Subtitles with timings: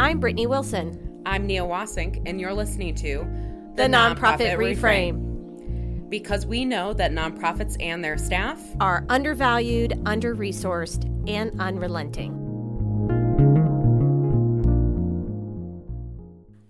[0.00, 1.20] I'm Brittany Wilson.
[1.26, 3.18] I'm Nia Wassink, and you're listening to
[3.74, 6.08] The, Nonprofit, Reframe.
[6.08, 12.32] Because we know that nonprofits and their staff Are undervalued, under resourced, and unrelenting.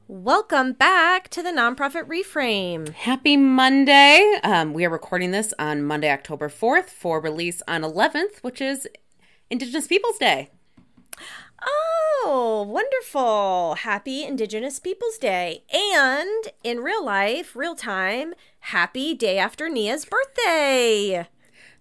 [0.09, 2.89] Welcome back to the Nonprofit Reframe.
[2.89, 4.41] Happy Monday.
[4.43, 8.89] Um, we are recording this on Monday, October 4th for release on 11th, which is
[9.51, 10.51] Indigenous Peoples Day.
[11.63, 13.75] Oh, wonderful.
[13.77, 15.65] Happy Indigenous Peoples Day.
[15.73, 21.27] And in real life, real time, happy day after Nia's birthday.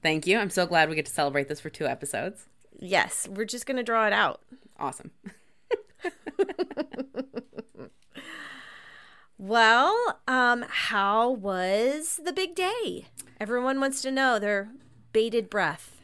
[0.01, 0.37] Thank you.
[0.37, 2.47] I'm so glad we get to celebrate this for two episodes.
[2.77, 4.41] Yes, we're just going to draw it out.
[4.79, 5.11] Awesome.
[9.41, 13.05] Well, um, how was the big day?
[13.39, 14.69] Everyone wants to know their
[15.13, 15.98] bated breath.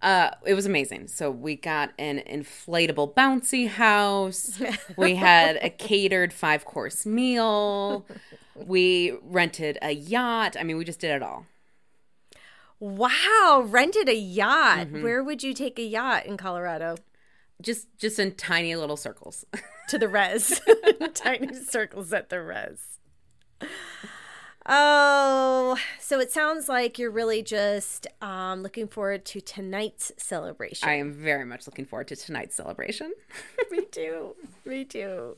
[0.00, 1.08] Uh, it was amazing.
[1.08, 4.60] So we got an inflatable bouncy house.
[4.96, 8.06] we had a catered five course meal.
[8.54, 10.56] We rented a yacht.
[10.58, 11.46] I mean, we just did it all.
[12.80, 14.90] Wow, rented a yacht.
[14.92, 16.96] Where would you take a yacht in Colorado?
[17.60, 19.44] Just just in tiny little circles.
[19.88, 20.60] To the res.
[21.14, 22.98] Tiny circles at the res.
[24.70, 30.86] Oh, so it sounds like you're really just um, looking forward to tonight's celebration.
[30.86, 33.14] I am very much looking forward to tonight's celebration.
[33.70, 34.36] Me too.
[34.66, 35.36] Me too.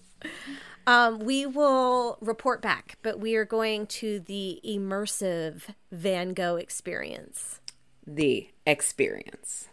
[0.86, 7.60] Um, we will report back, but we are going to the immersive Van Gogh experience.
[8.04, 9.68] The experience.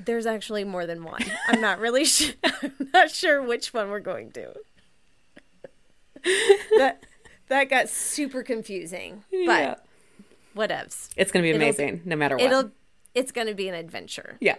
[0.00, 1.24] There's actually more than one.
[1.46, 2.34] I'm not really sure.
[2.44, 4.54] I'm not sure which one we're going to.
[6.78, 7.04] that
[7.48, 9.74] that got super confusing, Yeah.
[9.74, 9.86] but
[10.56, 11.08] whatevs.
[11.16, 12.44] It's going to be It'll amazing no matter what.
[12.44, 12.70] It'll
[13.14, 14.36] it's going to be an adventure.
[14.40, 14.56] yeah.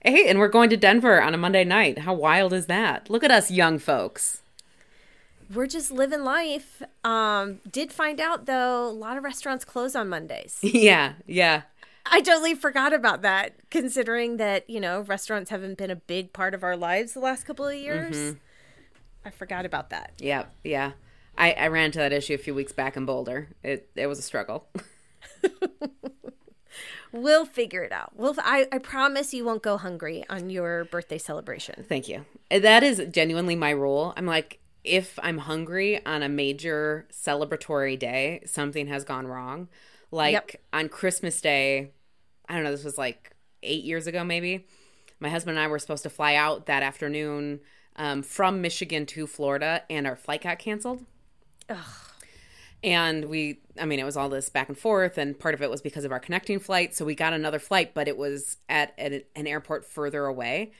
[0.00, 2.00] Hey, and we're going to Denver on a Monday night.
[2.00, 3.08] How wild is that?
[3.08, 4.42] Look at us young folks.
[5.52, 6.82] We're just living life.
[7.04, 10.58] Um, did find out though, a lot of restaurants close on Mondays.
[10.62, 11.62] yeah, yeah.
[12.06, 16.52] I totally forgot about that, considering that, you know, restaurants haven't been a big part
[16.52, 18.14] of our lives the last couple of years.
[18.14, 18.38] Mm-hmm.
[19.24, 20.12] I forgot about that.
[20.18, 20.92] Yeah, yeah.
[21.36, 23.48] I, I ran into that issue a few weeks back in Boulder.
[23.62, 24.68] It it was a struggle.
[27.12, 28.10] We'll figure it out.
[28.16, 31.84] We'll I, I promise you won't go hungry on your birthday celebration.
[31.88, 32.24] Thank you.
[32.50, 34.12] That is genuinely my rule.
[34.16, 39.68] I'm like, if I'm hungry on a major celebratory day, something has gone wrong.
[40.10, 40.50] Like Yep.
[40.72, 41.92] on Christmas Day,
[42.48, 43.30] I don't know, this was like
[43.62, 44.66] eight years ago, maybe.
[45.20, 47.60] My husband and I were supposed to fly out that afternoon
[47.94, 51.04] um, from Michigan to Florida, and our flight got canceled.
[52.82, 55.70] And we, I mean, it was all this back and forth, and part of it
[55.70, 56.94] was because of our connecting flight.
[56.94, 60.72] So we got another flight, but it was at, at an airport further away.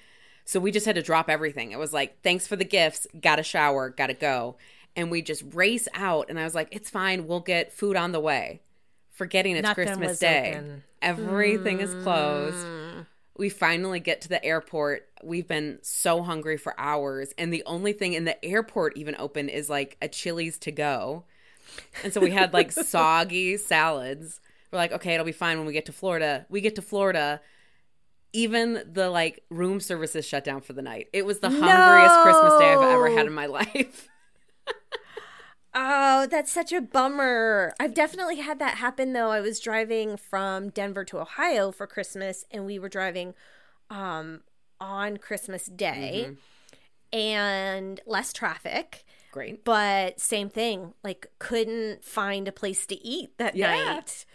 [0.44, 1.72] So we just had to drop everything.
[1.72, 4.56] It was like, thanks for the gifts, got to shower, got to go.
[4.94, 6.26] And we just race out.
[6.28, 8.60] And I was like, it's fine, we'll get food on the way.
[9.10, 10.52] Forgetting it's Nothing Christmas Day.
[10.56, 10.82] open.
[11.00, 12.66] Everything is closed.
[12.66, 13.06] Mm.
[13.36, 15.08] We finally get to the airport.
[15.22, 17.32] We've been so hungry for hours.
[17.36, 21.24] And the only thing in the airport even open is like a Chili's to go.
[22.02, 24.40] And so we had like soggy salads.
[24.72, 26.46] We're like, okay, it'll be fine when we get to Florida.
[26.48, 27.40] We get to Florida.
[28.32, 31.08] Even the like room services shut down for the night.
[31.12, 34.08] It was the hungriest Christmas day I've ever had in my life.
[35.74, 37.74] Oh, that's such a bummer.
[37.80, 39.30] I've definitely had that happen though.
[39.30, 43.34] I was driving from Denver to Ohio for Christmas and we were driving
[43.90, 44.42] um
[44.80, 46.28] on Christmas Day
[47.12, 49.04] and less traffic.
[49.32, 49.64] Great.
[49.64, 53.96] But same thing, like couldn't find a place to eat that Yeah.
[53.96, 54.26] night.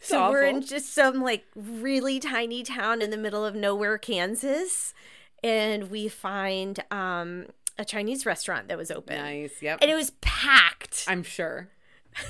[0.00, 4.94] So we're in just some like really tiny town in the middle of nowhere, Kansas,
[5.42, 7.46] and we find um
[7.78, 9.16] a Chinese restaurant that was open.
[9.16, 9.62] Nice.
[9.62, 9.78] Yep.
[9.82, 11.04] And it was packed.
[11.06, 11.68] I'm sure.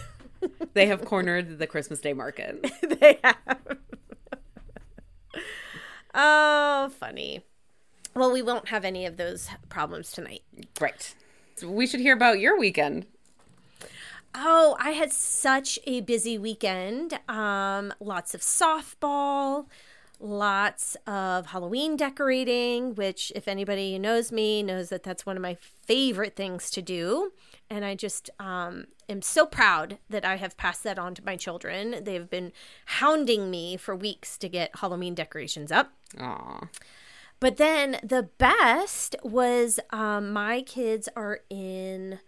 [0.75, 2.65] they have cornered the Christmas Day market.
[3.01, 3.79] they have.
[6.15, 7.45] oh, funny.
[8.15, 10.43] Well, we won't have any of those problems tonight.
[10.81, 11.15] Right.
[11.57, 13.07] So we should hear about your weekend.
[14.35, 17.19] Oh, I had such a busy weekend.
[17.29, 19.67] Um, lots of softball,
[20.19, 25.43] lots of Halloween decorating, which, if anybody who knows me, knows that that's one of
[25.43, 27.33] my favorite things to do.
[27.69, 31.37] And I just um, am so proud that I have passed that on to my
[31.37, 32.03] children.
[32.03, 32.53] They've been
[32.87, 35.93] hounding me for weeks to get Halloween decorations up.
[36.19, 36.69] Aw.
[37.39, 42.21] But then the best was um, my kids are in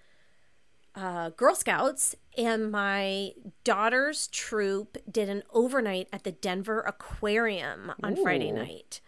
[0.99, 3.33] uh, Girl Scouts, and my
[3.65, 9.01] daughter's troop did an overnight at the Denver Aquarium on Friday night.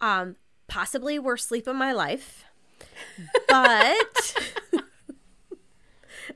[0.00, 2.44] Um, possibly worst sleep of my life.
[3.48, 4.52] But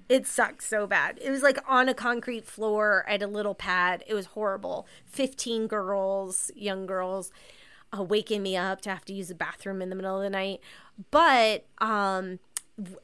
[0.08, 1.18] it sucked so bad.
[1.20, 4.04] It was like on a concrete floor at a little pad.
[4.06, 4.86] It was horrible.
[5.06, 7.32] 15 girls, young girls,
[7.96, 10.30] uh, waking me up to have to use the bathroom in the middle of the
[10.30, 10.60] night.
[11.10, 12.38] But um,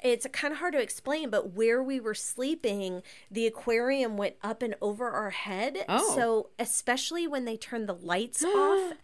[0.03, 4.63] it's kind of hard to explain, but where we were sleeping, the aquarium went up
[4.63, 5.85] and over our head.
[5.89, 6.15] Oh.
[6.15, 8.95] So, especially when they turned the lights off,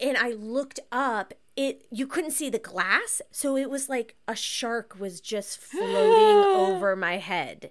[0.00, 4.36] and I looked up, it you couldn't see the glass, so it was like a
[4.36, 6.44] shark was just floating
[6.74, 7.70] over my head.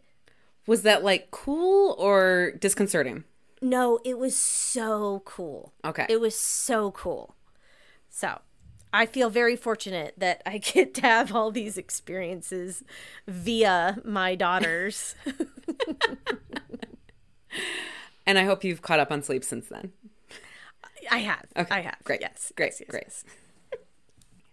[0.68, 3.24] Was that like cool or disconcerting?
[3.62, 5.74] No, it was so cool.
[5.84, 6.06] Okay.
[6.10, 7.36] It was so cool.
[8.10, 8.40] So,
[8.94, 12.84] I feel very fortunate that I get to have all these experiences
[13.28, 15.16] via my daughters.
[18.28, 19.94] And I hope you've caught up on sleep since then.
[21.10, 21.45] I have.
[21.56, 21.74] Okay.
[21.75, 21.95] I have.
[22.04, 22.19] Great.
[22.19, 22.51] Yes.
[22.57, 22.72] Great.
[22.72, 23.04] yes, yes, Great.
[23.06, 23.24] yes.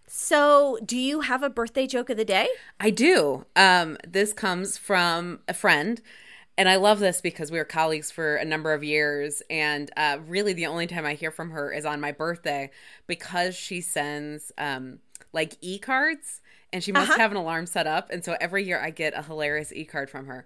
[0.07, 2.47] So, do you have a birthday joke of the day?
[2.79, 3.47] I do.
[3.57, 6.01] Um, this comes from a friend,
[6.57, 9.43] and I love this because we were colleagues for a number of years.
[9.51, 12.71] And uh, really, the only time I hear from her is on my birthday
[13.07, 15.01] because she sends um,
[15.33, 16.41] like e cards,
[16.73, 18.11] and she must have an alarm set up.
[18.11, 20.45] And so every year I get a hilarious e card from her.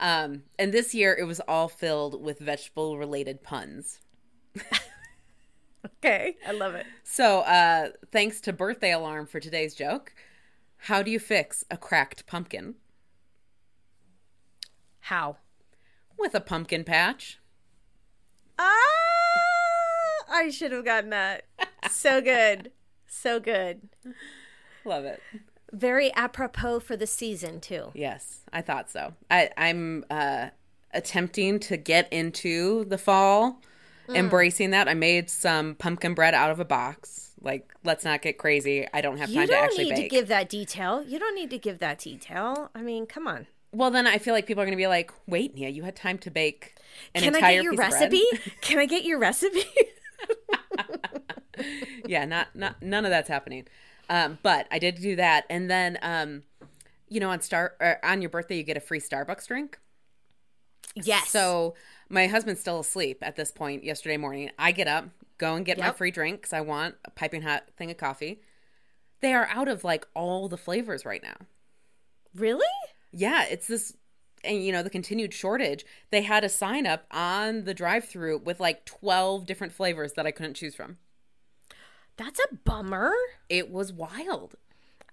[0.00, 4.00] Um, and this year it was all filled with vegetable related puns.
[5.86, 6.36] Okay.
[6.46, 6.86] I love it.
[7.02, 10.12] So, uh, thanks to birthday alarm for today's joke.
[10.76, 12.74] How do you fix a cracked pumpkin?
[15.00, 15.36] How?
[16.18, 17.38] With a pumpkin patch.
[18.58, 18.64] Ah,
[20.30, 21.44] I should have gotten that.
[21.90, 22.70] So good.
[23.06, 23.88] So good.
[24.84, 25.20] Love it.
[25.72, 27.90] Very apropos for the season, too.
[27.94, 29.14] Yes, I thought so.
[29.30, 30.48] I, I'm uh,
[30.92, 33.60] attempting to get into the fall,
[34.08, 34.88] embracing that.
[34.88, 37.32] I made some pumpkin bread out of a box.
[37.40, 38.86] Like, let's not get crazy.
[38.94, 40.10] I don't have You time to don't actually need bake.
[40.10, 41.02] to give that detail.
[41.02, 42.70] You don't need to give that detail.
[42.74, 43.46] I mean, come on.
[43.74, 45.96] Well, then I feel like people are going to be like, "Wait, Nia, you had
[45.96, 46.76] time to bake
[47.14, 48.24] an Can I get your recipe?
[48.60, 49.64] Can I get your recipe?
[52.06, 53.66] yeah, not not none of that's happening.
[54.08, 56.42] Um, but I did do that, and then um,
[57.08, 59.78] you know, on star or on your birthday, you get a free Starbucks drink.
[60.94, 61.28] yes.
[61.28, 61.74] So
[62.08, 63.84] my husband's still asleep at this point.
[63.84, 67.10] Yesterday morning, I get up, go and get my free drink because I want a
[67.10, 68.40] piping hot thing of coffee.
[69.20, 71.36] They are out of like all the flavors right now.
[72.34, 72.66] really?
[73.16, 73.96] Yeah, it's this,
[74.42, 75.84] and you know the continued shortage.
[76.10, 80.30] They had a sign up on the drive-through with like twelve different flavors that I
[80.30, 80.98] couldn't choose from.
[82.16, 83.12] That's a bummer.
[83.48, 84.54] It was wild.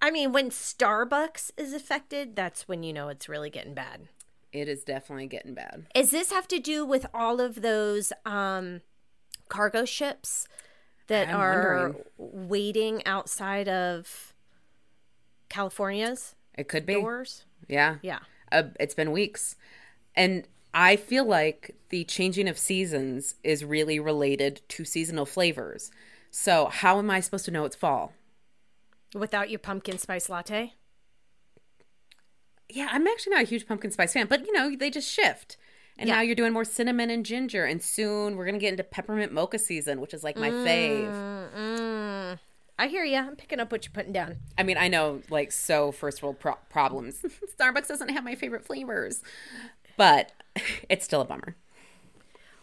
[0.00, 4.08] I mean, when Starbucks is affected, that's when you know it's really getting bad.
[4.52, 5.86] It is definitely getting bad.
[5.94, 8.82] Does this have to do with all of those um,
[9.48, 10.46] cargo ships
[11.06, 12.48] that I'm are wondering.
[12.48, 14.34] waiting outside of
[15.48, 16.94] California's It could be.
[16.94, 17.44] doors?
[17.68, 17.96] Yeah.
[18.02, 18.20] Yeah.
[18.50, 19.56] Uh, it's been weeks.
[20.14, 25.90] And I feel like the changing of seasons is really related to seasonal flavors.
[26.30, 28.12] So, how am I supposed to know it's fall?
[29.14, 30.74] Without your pumpkin spice latte?
[32.68, 35.58] Yeah, I'm actually not a huge pumpkin spice fan, but you know, they just shift.
[35.98, 36.16] And Yeah.
[36.16, 37.66] now you're doing more cinnamon and ginger.
[37.66, 41.12] And soon we're going to get into peppermint mocha season, which is like my fave.
[41.12, 41.54] Mm,
[42.82, 43.16] I hear you.
[43.16, 44.38] I'm picking up what you're putting down.
[44.58, 47.24] I mean, I know like so first world pro- problems.
[47.56, 49.22] Starbucks doesn't have my favorite flavors,
[49.96, 50.32] but
[50.88, 51.54] it's still a bummer.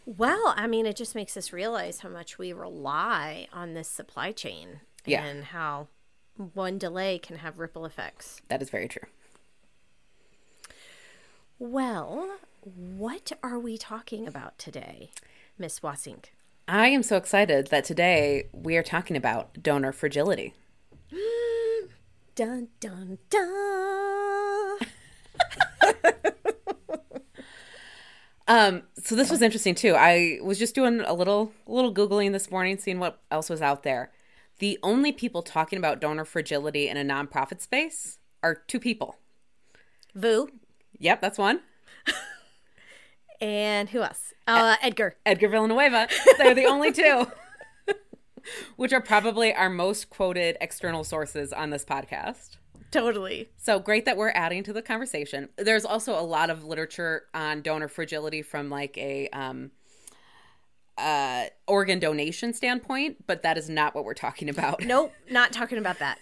[0.06, 4.34] Well, I mean, it just makes us realize how much we rely on this supply
[4.34, 5.24] chain Yeah.
[5.24, 5.88] and how
[6.36, 8.42] one delay can have ripple effects.
[8.50, 9.08] That is very true.
[11.58, 15.12] Well, what are we talking about today,
[15.58, 16.26] Miss Wassink?
[16.72, 20.54] I am so excited that today we are talking about donor fragility.
[22.36, 24.78] Dun dun dun.
[28.48, 29.94] Um, so this was interesting too.
[29.94, 33.62] I was just doing a little a little googling this morning, seeing what else was
[33.62, 34.12] out there.
[34.58, 39.18] The only people talking about donor fragility in a nonprofit space are two people.
[40.16, 40.50] Vu
[40.98, 41.62] Yep, that's one.
[43.42, 44.34] And who else?
[44.48, 45.16] Uh, Edgar.
[45.26, 46.08] Edgar Villanueva.
[46.38, 47.28] They're the only two.
[48.78, 52.58] Which are probably our most quoted external sources on this podcast.
[52.92, 53.50] Totally.
[53.58, 55.50] So great that we're adding to the conversation.
[55.58, 59.72] There's also a lot of literature on donor fragility from like a um,
[60.98, 64.84] uh, organ donation standpoint, but that is not what we're talking about.
[64.90, 66.18] Nope, not talking about that.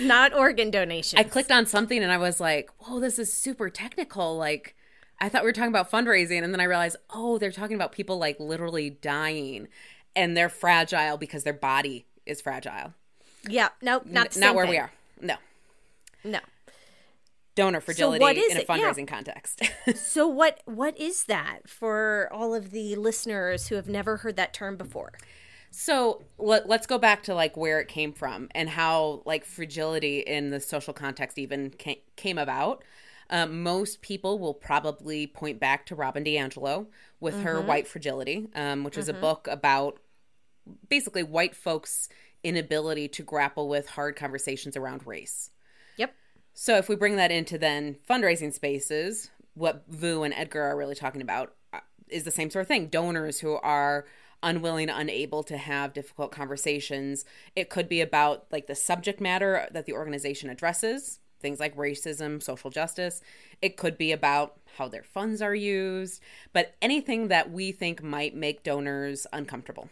[0.00, 1.18] Not organ donation.
[1.18, 4.74] I clicked on something and I was like, "Whoa, this is super technical." Like,
[5.20, 7.92] I thought we were talking about fundraising, and then I realized, oh, they're talking about
[7.92, 9.68] people like literally dying,
[10.14, 12.94] and they're fragile because their body is fragile.
[13.48, 14.70] Yeah, no, not the not where thing.
[14.72, 14.90] we are.
[15.20, 15.36] No.
[16.24, 16.40] No.
[17.54, 18.66] Donor fragility what is in a it?
[18.68, 18.76] Yeah.
[18.76, 19.62] fundraising context.
[19.96, 24.52] So what what is that for all of the listeners who have never heard that
[24.54, 25.12] term before?
[25.70, 30.20] So let, let's go back to like where it came from and how like fragility
[30.20, 32.82] in the social context even ca- came about.
[33.30, 36.86] Um, most people will probably point back to Robin DiAngelo
[37.20, 39.98] with her White Fragility, um, which is a book about
[40.88, 42.08] basically white folks'
[42.42, 45.50] inability to grapple with hard conversations around race.
[45.96, 46.14] Yep.
[46.52, 50.94] So if we bring that into then fundraising spaces, what Vu and Edgar are really
[50.94, 52.88] talking about uh, is the same sort of thing.
[52.88, 54.04] Donors who are
[54.42, 57.24] unwilling, unable to have difficult conversations.
[57.56, 62.42] It could be about like the subject matter that the organization addresses, things like racism,
[62.42, 63.20] social justice.
[63.60, 66.22] It could be about how their funds are used,
[66.54, 69.90] but anything that we think might make donors uncomfortable.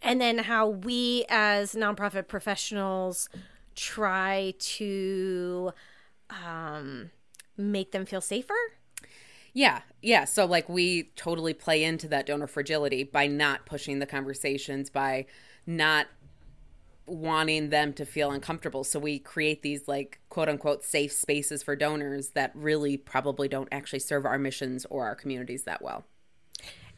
[0.00, 3.28] And then how we as nonprofit professionals
[3.74, 5.72] try to
[6.30, 7.10] um,
[7.56, 8.54] make them feel safer.
[9.52, 10.24] Yeah, yeah.
[10.24, 15.26] So like we totally play into that donor fragility by not pushing the conversations, by
[15.66, 16.06] not
[17.06, 18.84] wanting them to feel uncomfortable.
[18.84, 23.68] So we create these like quote unquote safe spaces for donors that really probably don't
[23.72, 26.04] actually serve our missions or our communities that well.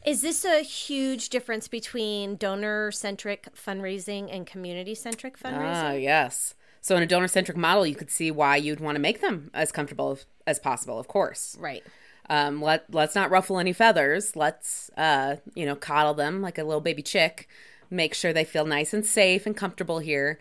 [0.05, 5.73] Is this a huge difference between donor centric fundraising and community centric fundraising?
[5.73, 6.03] Ah, fundraising?
[6.03, 6.53] yes.
[6.81, 9.49] So in a donor centric model, you could see why you'd want to make them
[9.55, 11.57] as comfortable as possible, of course.
[11.59, 11.83] right.
[12.29, 14.35] Um, let let's not ruffle any feathers.
[14.35, 17.47] Let's uh, you know, coddle them like a little baby chick.
[17.89, 20.39] Make sure they feel nice and safe and comfortable here.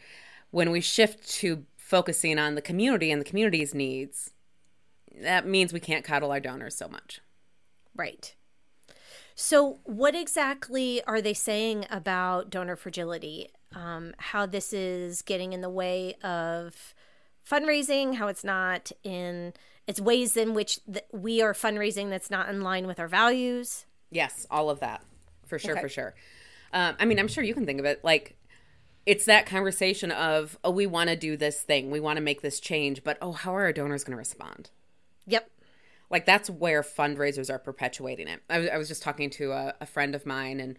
[0.51, 4.31] When we shift to focusing on the community and the community's needs,
[5.21, 7.21] that means we can't coddle our donors so much.
[7.95, 8.35] Right.
[9.35, 13.49] So, what exactly are they saying about donor fragility?
[13.75, 16.95] Um, how this is getting in the way of
[17.49, 18.15] fundraising?
[18.15, 19.53] How it's not in
[19.87, 23.87] it's ways in which th- we are fundraising that's not in line with our values.
[24.11, 25.03] Yes, all of that.
[25.47, 25.81] For sure, Okay.
[25.83, 26.15] for sure.
[26.75, 28.37] Um, I mean, I'm sure you can think of it like
[29.07, 32.43] it's that conversation of, oh, we want to do this thing, we want to make
[32.43, 34.71] this change, but oh, how are our donors going to respond?
[35.27, 35.51] Yep.
[36.11, 38.43] Like that's where fundraisers are perpetuating it.
[38.51, 40.77] I was, I was just talking to a, a friend of mine, and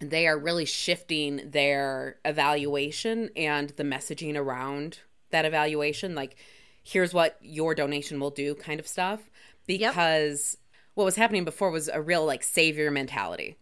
[0.00, 5.00] they are really shifting their evaluation and the messaging around
[5.30, 6.14] that evaluation.
[6.14, 6.36] Like,
[6.82, 9.30] here's what your donation will do, kind of stuff.
[9.66, 10.56] Because
[10.94, 13.56] what was happening before was a real like savior mentality.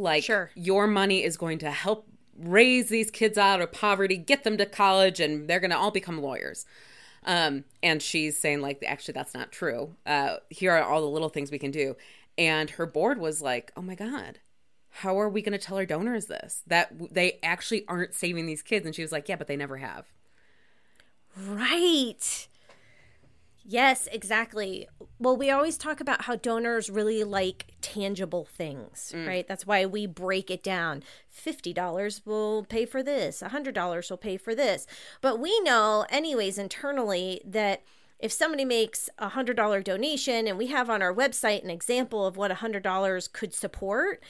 [0.00, 0.50] Like, Sure.
[0.54, 2.06] your money is going to help
[2.38, 5.90] raise these kids out of poverty, get them to college, and they're going to all
[5.90, 6.64] become lawyers.
[7.24, 9.94] Um, and she's saying like, actually, that's not true.
[10.06, 11.96] Uh, here are all the little things we can do.
[12.38, 14.38] And her board was like, oh my god,
[14.88, 18.62] how are we going to tell our donors this that they actually aren't saving these
[18.62, 18.86] kids?
[18.86, 20.06] And she was like, yeah, but they never have.
[21.36, 22.48] Right.
[23.70, 24.88] Yes, exactly.
[25.20, 29.24] Well, we always talk about how donors really like tangible things, mm.
[29.24, 29.46] right?
[29.46, 31.04] That's why we break it down.
[31.32, 34.88] $50 will pay for this, $100 will pay for this.
[35.20, 37.82] But we know, anyways, internally, that
[38.18, 42.36] if somebody makes a $100 donation and we have on our website an example of
[42.36, 44.20] what a $100 could support,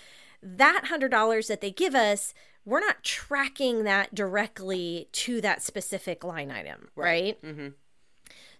[0.42, 2.34] that $100 that they give us,
[2.66, 7.40] we're not tracking that directly to that specific line item, right?
[7.42, 7.68] Mm-hmm.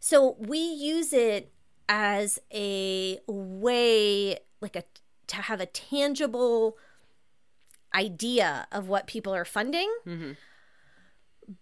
[0.01, 1.53] So we use it
[1.89, 4.85] as a way, like a
[5.27, 6.77] to have a tangible
[7.95, 9.89] idea of what people are funding.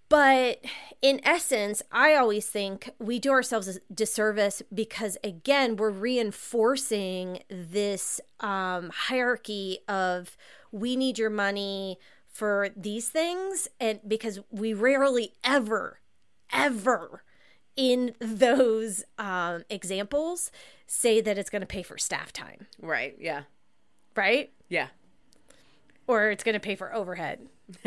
[0.08, 0.64] But
[1.02, 8.20] in essence, I always think we do ourselves a disservice because, again, we're reinforcing this
[8.40, 10.36] um, hierarchy of
[10.72, 13.68] we need your money for these things.
[13.80, 16.00] And because we rarely ever,
[16.52, 17.22] ever
[17.78, 20.50] in those um, examples
[20.88, 23.14] say that it's going to pay for staff time, Right.
[23.20, 23.42] Yeah.
[24.16, 24.50] right?
[24.68, 24.88] Yeah.
[26.08, 27.46] Or it's going to pay for overhead.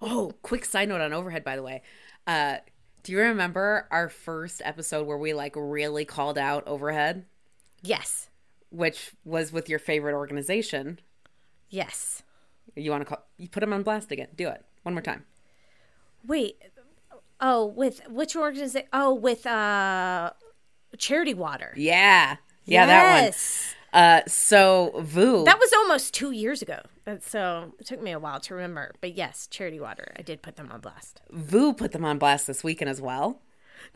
[0.00, 1.82] Oh, quick side note on overhead, by the way.
[2.26, 2.56] Uh,
[3.02, 7.26] do you remember our first episode where we like really called out overhead,
[7.82, 8.30] Yes.
[8.70, 10.98] which was with your favorite organization?
[11.68, 12.22] Yes.
[12.74, 13.24] You want to call?
[13.36, 14.28] You put them on blast again.
[14.34, 15.24] Do it one more time.
[16.26, 16.56] Wait.
[17.42, 18.88] Oh, with which organization?
[18.92, 20.30] Oh, with uh
[20.96, 21.72] Charity Water.
[21.76, 22.36] Yeah.
[22.64, 23.24] Yeah, that one.
[23.24, 23.74] Yes.
[23.92, 25.44] Uh, so Vu.
[25.44, 26.80] That was almost two years ago.
[27.20, 28.92] So it took me a while to remember.
[29.00, 30.12] But yes, Charity Water.
[30.16, 31.20] I did put them on blast.
[31.30, 33.42] Vu put them on blast this weekend as well.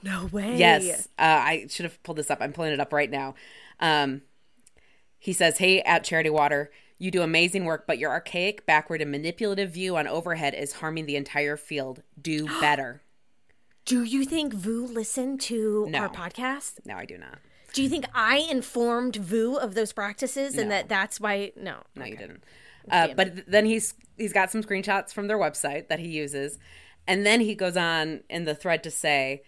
[0.02, 0.56] No way.
[0.56, 2.38] Yes, uh, I should have pulled this up.
[2.40, 3.36] I'm pulling it up right now.
[3.78, 4.22] Um,
[5.18, 9.10] he says, "Hey, at Charity Water, You do amazing work, but your archaic, backward, and
[9.10, 12.02] manipulative view on overhead is harming the entire field.
[12.20, 13.02] Do better.
[13.86, 16.00] Do you think Vu listened to No.
[16.00, 16.84] our podcast?
[16.84, 17.38] no, I do not.
[17.72, 20.74] Do you think I informed Vu of those practices and No.
[20.76, 21.52] that that's why?
[21.56, 21.78] No.
[21.94, 22.42] No, you didn't.
[22.90, 26.58] Uh, but then he's he's got some screenshots from their website that he uses,
[27.06, 29.42] and then he goes on in the thread to say,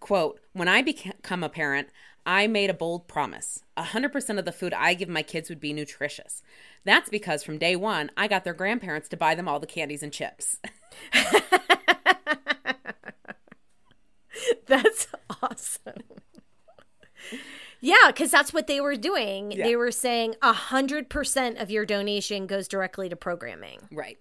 [0.00, 1.88] "quote When I become a parent,
[2.26, 5.60] I made a bold promise: hundred percent of the food I give my kids would
[5.60, 6.42] be nutritious.
[6.84, 10.02] That's because from day one, I got their grandparents to buy them all the candies
[10.02, 10.58] and chips.
[14.66, 15.06] That's
[15.42, 16.02] awesome.
[17.82, 19.52] Yeah, because that's what they were doing.
[19.52, 19.64] Yeah.
[19.64, 24.18] They were saying a hundred percent of your donation goes directly to programming, right?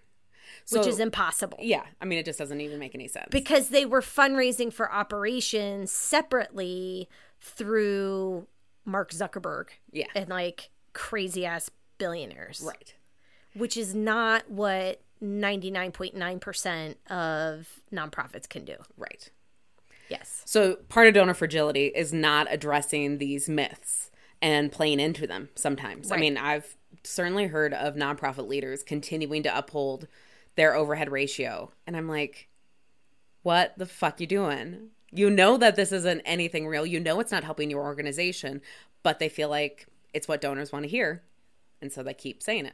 [0.71, 1.57] which is impossible.
[1.61, 1.81] yeah.
[1.99, 3.27] I mean, it just doesn't even make any sense.
[3.31, 7.09] because they were fundraising for operations separately
[7.41, 8.45] through
[8.85, 10.05] Mark Zuckerberg Yeah.
[10.13, 12.93] and like crazy ass billionaires, right.
[13.55, 18.75] which is not what 99.9% of nonprofits can do.
[18.95, 19.31] Right.
[20.49, 24.09] So part of donor fragility is not addressing these myths
[24.41, 26.11] and playing into them sometimes.
[26.11, 30.07] I mean, I've certainly heard of nonprofit leaders continuing to uphold
[30.55, 31.71] their overhead ratio.
[31.85, 32.49] And I'm like,
[33.43, 34.89] what the fuck you doing?
[35.11, 36.83] You know that this isn't anything real.
[36.83, 38.61] You know it's not helping your organization,
[39.03, 41.21] but they feel like it's what donors want to hear.
[41.79, 42.73] And so they keep saying it.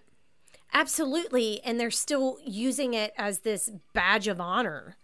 [0.74, 1.60] Absolutely.
[1.66, 4.96] And they're still using it as this badge of honor,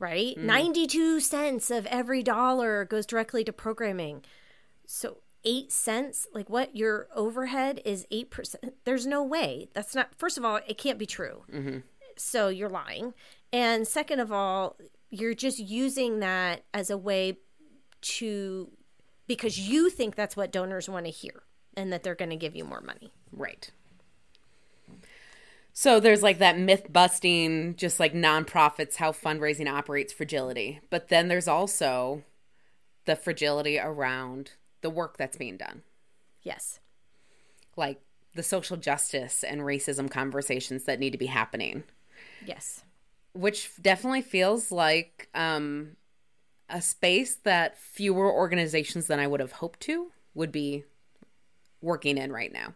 [0.00, 0.36] right?
[0.36, 0.46] Mm-hmm.
[0.46, 4.22] 92 cents of every dollar goes directly to programming.
[4.86, 8.56] So, eight cents, like what your overhead is 8%.
[8.84, 9.68] There's no way.
[9.72, 11.44] That's not, first of all, it can't be true.
[11.52, 11.78] Mm-hmm.
[12.16, 13.14] So, you're lying.
[13.52, 14.76] And second of all,
[15.10, 17.38] you're just using that as a way
[18.02, 18.70] to,
[19.26, 21.42] because you think that's what donors want to hear
[21.76, 23.12] and that they're going to give you more money.
[23.32, 23.70] Right.
[25.72, 30.80] So there's like that myth busting, just like nonprofits, how fundraising operates fragility.
[30.90, 32.24] But then there's also
[33.06, 34.52] the fragility around
[34.82, 35.82] the work that's being done,
[36.42, 36.80] Yes.
[37.76, 38.00] like
[38.34, 41.84] the social justice and racism conversations that need to be happening,
[42.44, 42.84] Yes.
[43.32, 45.96] which definitely feels like um,
[46.68, 50.84] a space that fewer organizations than I would have hoped to would be
[51.80, 52.74] working in right now.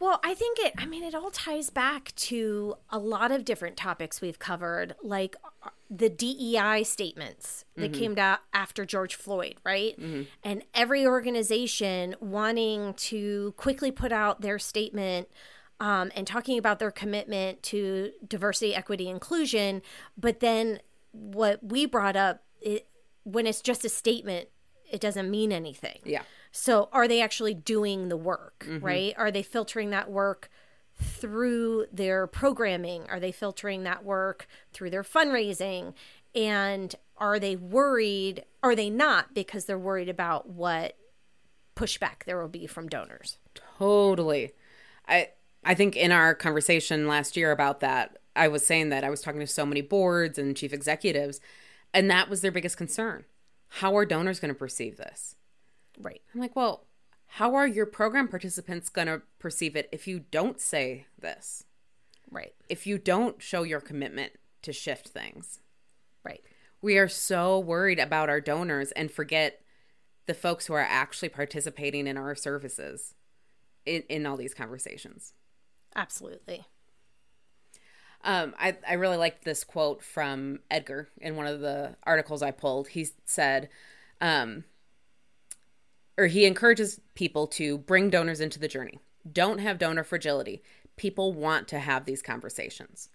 [0.00, 3.76] Well, I think it, I mean, it all ties back to a lot of different
[3.76, 9.98] topics we've covered, like uh, the DEI statements that came out after George Floyd, right?
[10.42, 15.28] And every organization wanting to quickly put out their statement
[15.80, 19.82] um, and talking about their commitment to diversity, equity, inclusion.
[20.16, 20.80] But then
[21.12, 22.86] what we brought up, it,
[23.24, 24.48] when it's just a statement,
[24.90, 25.98] it doesn't mean anything.
[26.04, 26.22] Yeah.
[26.52, 28.84] So, are they actually doing the work, mm-hmm.
[28.84, 29.14] right?
[29.16, 30.50] Are they filtering that work
[31.00, 33.04] through their programming?
[33.08, 35.94] Are they filtering that work through their fundraising?
[36.34, 38.44] And are they worried?
[38.62, 40.96] Are they not because they're worried about what
[41.76, 43.38] pushback there will be from donors?
[43.78, 44.52] Totally.
[45.08, 45.28] I
[45.64, 49.20] I think in our conversation last year about that, I was saying that I was
[49.20, 51.40] talking to so many boards and chief executives,
[51.92, 53.24] and that was their biggest concern.
[53.68, 55.36] How are donors going to perceive this?
[56.02, 56.22] Right.
[56.34, 56.86] I'm like, well,
[57.26, 61.64] how are your program participants going to perceive it if you don't say this?
[62.30, 62.54] Right.
[62.68, 64.32] If you don't show your commitment
[64.62, 65.60] to shift things?
[66.24, 66.42] Right.
[66.82, 69.60] We are so worried about our donors and forget
[70.26, 73.14] the folks who are actually participating in our services
[73.84, 75.34] in, in all these conversations.
[75.94, 76.64] Absolutely.
[78.22, 82.50] Um, I, I really liked this quote from Edgar in one of the articles I
[82.50, 82.88] pulled.
[82.88, 83.70] He said,
[84.20, 84.64] um,
[86.16, 88.98] or he encourages people to bring donors into the journey.
[89.30, 90.62] Don't have donor fragility.
[90.96, 93.08] People want to have these conversations,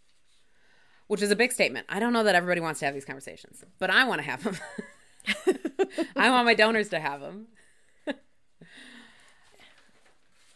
[1.08, 1.86] which is a big statement.
[1.89, 4.43] I don't know that everybody wants to have these conversations, but I want to have
[4.43, 4.58] them.
[6.15, 7.47] I want my donors to have them.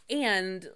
[0.09, 0.67] and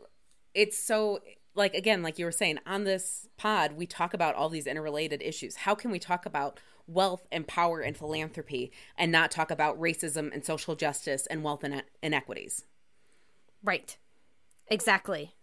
[0.53, 1.19] it's so
[1.55, 5.21] like again like you were saying on this pod we talk about all these interrelated
[5.21, 9.79] issues how can we talk about wealth and power and philanthropy and not talk about
[9.79, 12.65] racism and social justice and wealth ine- inequities
[13.63, 13.97] Right.
[14.67, 15.33] Exactly.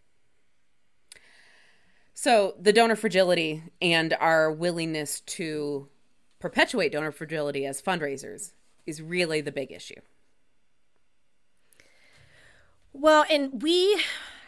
[2.15, 5.89] so the donor fragility and our willingness to
[6.39, 8.53] perpetuate donor fragility as fundraisers
[8.87, 10.01] is really the big issue
[12.93, 14.03] Well, and we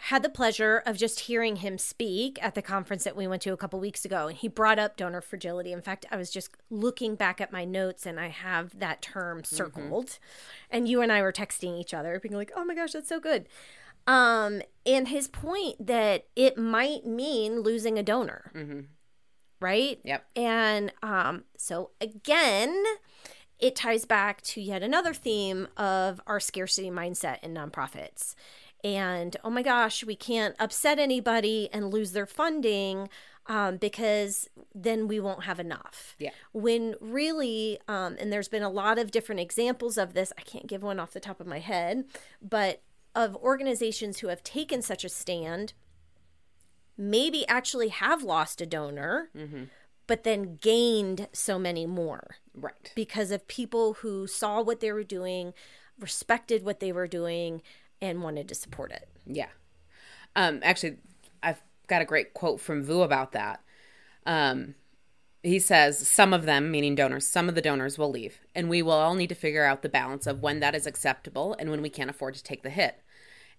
[0.07, 3.53] had the pleasure of just hearing him speak at the conference that we went to
[3.53, 4.27] a couple weeks ago.
[4.27, 5.73] And he brought up donor fragility.
[5.73, 9.45] In fact, I was just looking back at my notes and I have that term
[9.45, 10.19] circled.
[10.71, 13.21] And you and I were texting each other, being like, oh my gosh, that's so
[13.21, 13.47] good.
[14.09, 18.81] Um, and his point that it might mean losing a donor, Mm-hmm.
[19.61, 20.01] right?
[20.03, 20.25] Yep.
[20.35, 22.83] And um, so again,
[23.61, 28.35] it ties back to yet another theme of our scarcity mindset in nonprofits.
[28.85, 33.09] And oh my gosh, we can't upset anybody and lose their funding
[33.47, 36.17] um, because then we won't have enough.
[36.19, 36.31] Yeah.
[36.53, 40.33] When really, um, and there's been a lot of different examples of this.
[40.37, 42.05] I can't give one off the top of my head,
[42.41, 42.83] but
[43.15, 45.75] of organizations who have taken such a stand,
[46.97, 49.31] maybe actually have lost a donor,
[50.07, 52.93] but then gained so many more Right.
[52.95, 55.53] because of people who saw what they were doing,
[55.99, 57.63] respected what they were doing,
[58.03, 59.09] and wanted to support it.
[59.25, 59.49] Yeah.
[60.37, 60.97] Um, actually,
[61.43, 63.63] I've got a great quote from Vu about that.
[64.27, 64.75] Um,
[65.43, 68.83] he says, Some of them, meaning donors, some of the donors will leave, and we
[68.83, 71.83] will all need to figure out the balance of when that is acceptable and when
[71.83, 73.01] we can't afford to take the hit.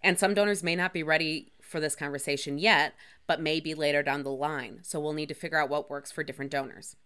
[0.01, 2.93] And some donors may not be ready for this conversation yet,
[3.25, 4.79] but maybe later down the line.
[4.83, 6.97] So we'll need to figure out what works for different donors.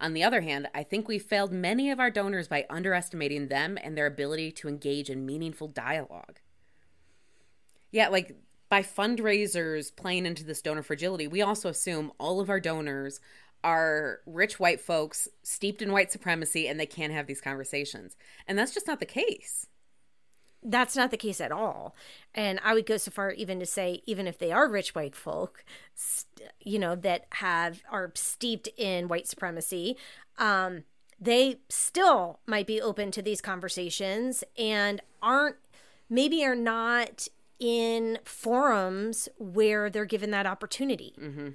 [0.00, 3.78] On the other hand, I think we failed many of our donors by underestimating them
[3.82, 6.40] and their ability to engage in meaningful dialogue.
[7.96, 8.36] Yeah, like
[8.68, 13.20] by fundraisers playing into this donor fragility, we also assume all of our donors
[13.64, 18.14] are rich white folks steeped in white supremacy and they can't have these conversations.
[18.46, 19.66] And that's just not the case.
[20.62, 21.96] That's not the case at all.
[22.34, 25.16] And I would go so far even to say, even if they are rich white
[25.16, 25.64] folk,
[26.60, 29.96] you know, that have are steeped in white supremacy,
[30.36, 30.84] um,
[31.18, 35.56] they still might be open to these conversations and aren't
[36.10, 37.28] maybe are not
[37.58, 41.14] in forums where they're given that opportunity.
[41.20, 41.48] Mm-hmm.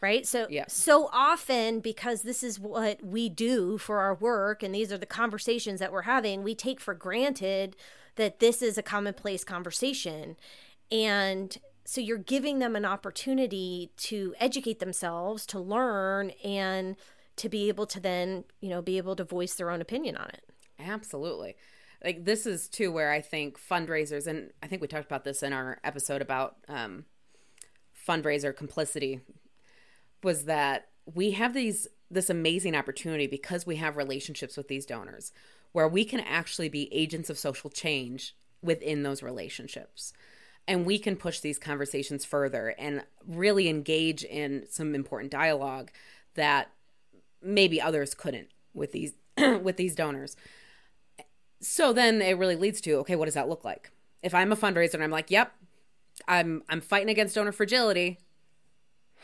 [0.00, 0.26] Right.
[0.26, 0.64] So, Yeah.
[0.66, 5.06] so often, because this is what we do for our work and these are the
[5.06, 7.76] conversations that we're having, we take for granted
[8.16, 10.36] that this is a commonplace conversation.
[10.90, 16.96] And so you're giving them an opportunity to educate themselves, to learn, and
[17.36, 20.28] to be able to then, you know, be able to voice their own opinion on
[20.30, 20.42] it.
[20.78, 21.56] Absolutely.
[22.04, 25.42] Like this is too where I think fundraisers, and I think we talked about this
[25.42, 27.04] in our episode about um,
[28.08, 29.20] fundraiser complicity,
[30.22, 35.32] was that we have these this amazing opportunity because we have relationships with these donors
[35.72, 40.12] where we can actually be agents of social change within those relationships.
[40.68, 45.90] And we can push these conversations further and really engage in some important dialogue
[46.34, 46.70] that
[47.42, 50.36] maybe others couldn't with these with these donors.
[51.62, 53.90] So then it really leads to okay, what does that look like?
[54.22, 55.52] If I'm a fundraiser and I'm like, "Yep,
[56.28, 58.18] I'm I'm fighting against donor fragility."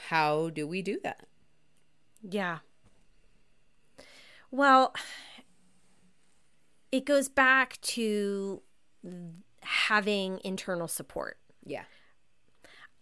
[0.09, 1.27] How do we do that?
[2.23, 2.59] Yeah.
[4.51, 4.95] Well,
[6.91, 8.63] it goes back to
[9.61, 11.39] having internal support.
[11.65, 11.85] Yeah.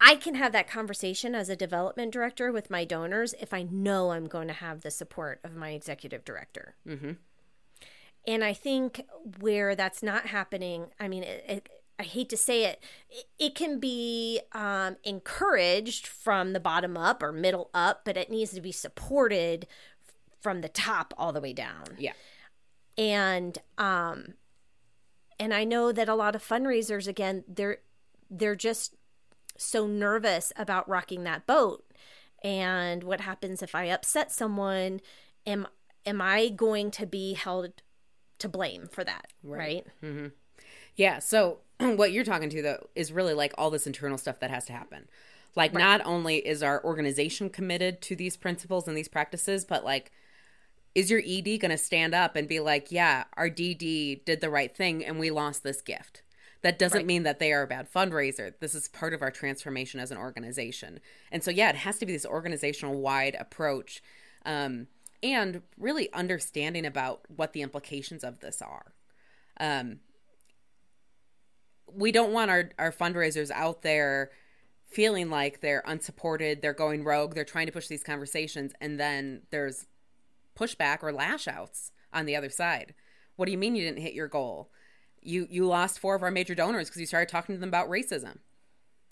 [0.01, 4.11] I can have that conversation as a development director with my donors if I know
[4.11, 6.75] I'm going to have the support of my executive director.
[6.87, 7.13] Mm-hmm.
[8.27, 9.07] And I think
[9.39, 13.55] where that's not happening, I mean, it, it, I hate to say it, it, it
[13.55, 18.61] can be um, encouraged from the bottom up or middle up, but it needs to
[18.61, 19.67] be supported
[20.41, 21.85] from the top all the way down.
[21.99, 22.13] Yeah.
[22.99, 24.35] And um,
[25.39, 27.79] and I know that a lot of fundraisers, again, they're
[28.31, 28.95] they're just
[29.57, 31.85] so nervous about rocking that boat.
[32.43, 35.01] And what happens if I upset someone?
[35.47, 35.67] Am
[36.05, 37.83] am I going to be held
[38.39, 39.29] to blame for that?
[39.43, 39.87] Right.
[40.03, 40.29] Mm-hmm.
[40.97, 41.19] Yeah.
[41.19, 44.65] So what you're talking to though is really like all this internal stuff that has
[44.67, 45.09] to happen.
[45.55, 50.13] Like not only is our organization committed to these principles and these practices, but like
[50.95, 54.49] is your ED going to stand up and be like, "Yeah, our DD did the
[54.51, 56.23] right thing and we lost this gift."
[56.63, 57.07] That doesn't Right.
[57.07, 58.53] mean that they are a bad fundraiser.
[58.61, 61.01] This is part of our transformation as an organization.
[61.31, 64.03] And so, yeah, it has to be this organizational wide approach
[64.47, 64.87] um,
[65.23, 68.95] and really understanding about what the implications of this are.
[69.59, 70.01] Um,
[71.93, 74.31] we don't want our, our fundraisers out there
[74.89, 79.43] feeling like they're unsupported, they're going rogue, they're trying to push these conversations, and then
[79.51, 79.87] there's
[80.59, 82.95] pushback or lash outs on the other side.
[83.37, 84.71] What do you mean you didn't hit your goal?
[85.23, 87.89] You you lost four of our major donors because you started talking to them about
[87.89, 88.39] racism.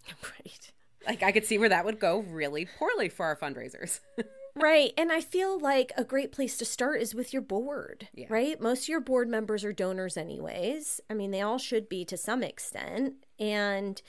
[0.23, 0.71] Right.
[1.07, 4.01] Like I could see where that would go really poorly for our fundraisers.
[4.57, 4.93] Right.
[4.97, 8.27] And I feel like a great place to start is with your board, Yeah.
[8.29, 8.61] right?
[8.61, 11.01] Most of your board members are donors, anyways.
[11.11, 13.15] I mean, they all should be to some extent.
[13.39, 14.01] And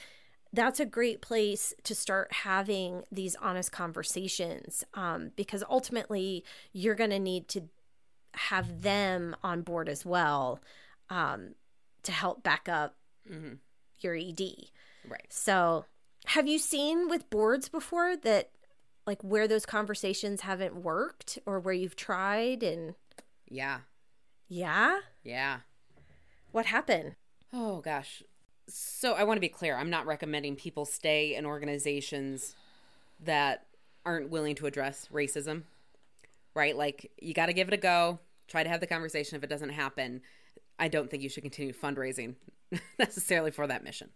[0.54, 7.10] that's a great place to start having these honest conversations um, because ultimately you're going
[7.10, 7.62] to need to
[8.36, 10.60] have them on board as well
[11.10, 11.56] um,
[12.04, 12.96] to help back up
[14.00, 14.40] your ED.
[15.08, 15.26] Right.
[15.30, 15.86] So,
[16.28, 18.50] have you seen with boards before that
[19.06, 22.96] like where those conversations haven't worked or where you've tried and
[23.50, 23.80] Yeah.
[24.48, 25.00] yeah?
[25.24, 25.60] Yeah.
[26.52, 27.16] What happened?
[27.54, 28.24] Oh gosh.
[28.68, 29.78] So I want to be clear.
[29.78, 32.56] I'm not recommending people stay in organizations
[33.20, 33.68] that
[34.06, 35.64] aren't willing to address racism.
[36.56, 36.76] Right?
[36.76, 38.20] Like you got to give it a go.
[38.48, 40.22] Try to have the conversation if it doesn't happen.
[40.80, 42.36] I don't think you should continue fundraising
[43.00, 44.10] necessarily for that mission.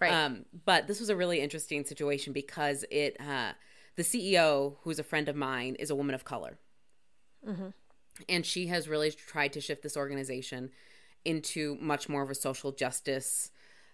[0.00, 0.12] Right.
[0.12, 3.52] Um, but this was a really interesting situation because it uh,
[3.96, 6.58] the CEO, who's a friend of mine, is a woman of color,
[8.28, 10.70] and she has really tried to shift this organization
[11.24, 13.50] into much more of a social justice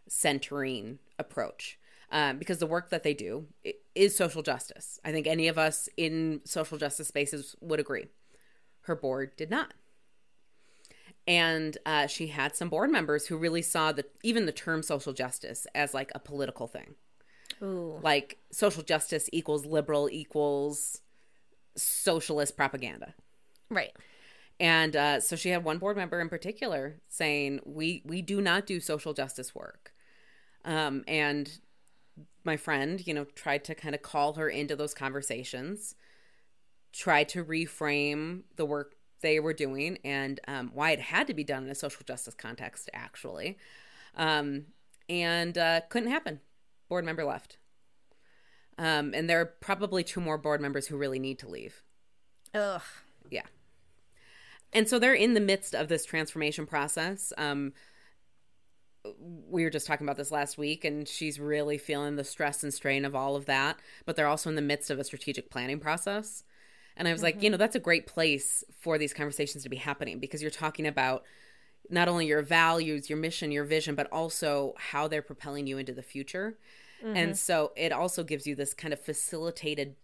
[0.09, 1.79] centering approach.
[2.11, 3.47] Um, because the work that they do
[3.95, 5.01] is social justice.
[5.03, 8.05] I think any of us in social justice spaces would agree.
[8.83, 9.73] Her board did not
[11.27, 15.13] and uh, she had some board members who really saw the even the term social
[15.13, 16.95] justice as like a political thing
[17.63, 17.99] Ooh.
[18.03, 21.01] like social justice equals liberal equals
[21.77, 23.15] socialist propaganda
[23.71, 23.93] Right.
[24.61, 28.67] and uh, so she had one board member in particular saying we we do not
[28.67, 29.93] do social justice work
[30.65, 31.59] um, and
[32.45, 35.95] my friend you know tried to kind of call her into those conversations
[36.93, 41.45] tried to reframe the work they were doing and um, why it had to be
[41.45, 43.57] done in a social justice context actually
[44.17, 44.65] um,
[45.09, 46.41] and uh, couldn't happen
[46.93, 47.57] board member left
[48.79, 51.83] um, and there are probably two more board members who really need to leave
[52.55, 52.83] Ugh.
[53.31, 53.47] yeah.
[54.73, 57.33] And so they're in the midst of this transformation process.
[57.37, 57.73] Um,
[59.49, 62.73] we were just talking about this last week, and she's really feeling the stress and
[62.73, 63.79] strain of all of that.
[64.07, 66.45] But they're also in the midst of a strategic planning process.
[66.97, 69.77] And I was like, you know, that's a great place for these conversations to be
[69.77, 71.25] happening because you're talking about
[71.91, 75.93] not only your values, your mission, your vision, but also how they're propelling you into
[75.93, 76.59] the future.
[77.05, 79.97] And so it also gives you this kind of facilitated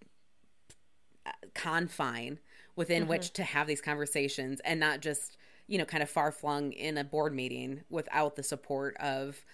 [1.26, 2.38] uh, confine
[2.76, 6.72] within which to have these conversations and not just you know kind of far flung
[6.72, 9.44] in a board meeting without the support of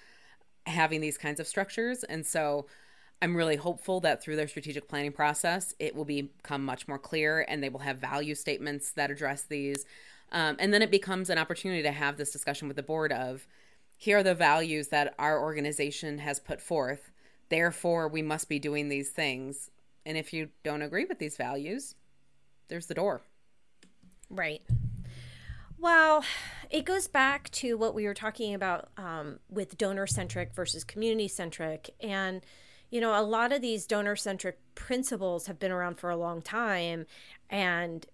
[0.66, 2.04] having these kinds of structures.
[2.04, 2.66] And so
[3.22, 7.46] i'm really hopeful that through their strategic planning process it will become much more clear
[7.48, 9.87] and they will have value statements that address these.
[10.33, 13.46] Um, and then it becomes an opportunity to have this discussion with the board of
[13.96, 17.11] here are the values that our organization has put forth
[17.48, 19.70] therefore we must be doing these things
[20.07, 21.94] and if you don't agree with these values
[22.68, 23.22] there's the door
[24.30, 24.62] Right.
[25.78, 26.24] Well,
[26.70, 31.28] it goes back to what we were talking about um, with donor centric versus community
[31.28, 31.90] centric.
[32.00, 32.44] And,
[32.90, 36.40] you know, a lot of these donor centric principles have been around for a long
[36.42, 37.07] time
[37.50, 38.07] and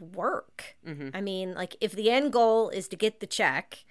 [0.00, 0.76] work.
[1.14, 3.84] I mean, like, if the end goal is to get the check,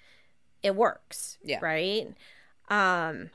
[0.62, 1.38] it works.
[1.42, 1.60] Yeah.
[1.62, 2.08] Right.
[2.68, 3.30] Um,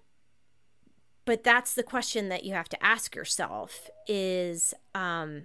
[1.25, 5.43] but that's the question that you have to ask yourself is um,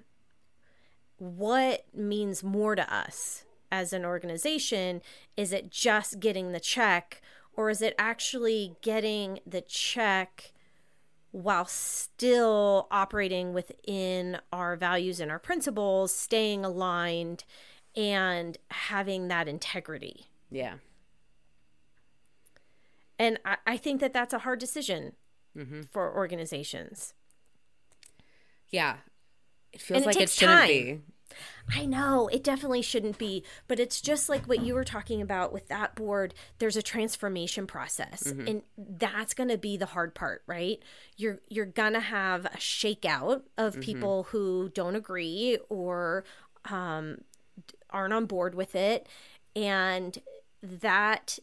[1.17, 5.01] what means more to us as an organization?
[5.37, 7.23] Is it just getting the check,
[7.55, 10.53] or is it actually getting the check
[11.33, 17.45] while still operating within our values and our principles, staying aligned,
[17.97, 20.27] and having that integrity?
[20.51, 20.75] yeah
[23.19, 25.13] And I, I think that that's a hard decision
[25.57, 25.83] Mm-hmm.
[25.91, 27.15] for organizations.
[28.71, 28.97] yeah
[29.73, 30.69] it feels And it like it, takes shouldn't time.
[30.69, 31.01] be
[31.75, 35.53] I know it definitely shouldn't be, but it's just like what you were talking about
[35.53, 36.35] with that board.
[36.59, 38.47] There's a transformation process, mm-hmm.
[38.49, 40.81] and that's going to be the hard part, right?
[41.17, 43.81] You're you're gonna have a shakeout of mm-hmm.
[43.81, 46.25] people who don't agree or
[46.71, 47.19] um,
[47.91, 49.07] aren't on board with it,
[49.55, 50.19] and
[50.63, 51.39] that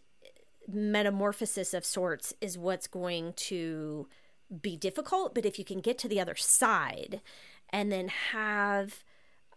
[0.67, 4.07] metamorphosis of sorts is what's going to
[4.61, 5.33] be difficult.
[5.33, 7.21] But if you can get to the other side
[7.69, 9.03] and then have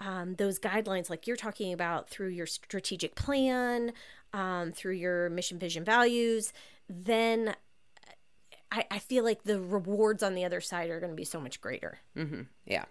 [0.01, 3.93] um, those guidelines, like you're talking about, through your strategic plan,
[4.33, 6.53] um, through your mission, vision, values,
[6.89, 7.55] then
[8.73, 11.41] I, I feel like the rewards on the other side are going to be so
[11.41, 11.99] much greater.
[12.67, 12.85] yeah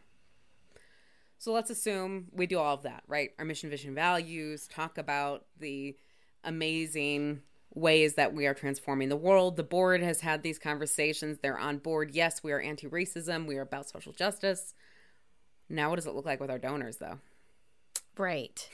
[1.41, 5.45] so let's assume we do all of that right our mission vision values talk about
[5.57, 5.95] the
[6.43, 7.41] amazing
[7.73, 9.55] ways that we are transforming the world.
[9.55, 11.39] The board has had these conversations.
[11.41, 12.11] They're on board.
[12.11, 13.45] Yes we are anti-racism.
[13.45, 14.73] We are about social justice.
[15.69, 17.19] Now what does it look like with our donors though?
[18.17, 18.69] Right.